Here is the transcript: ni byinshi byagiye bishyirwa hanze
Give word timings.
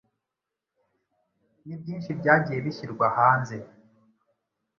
ni 1.65 1.75
byinshi 1.81 2.09
byagiye 2.19 2.59
bishyirwa 2.65 3.05
hanze 3.17 3.55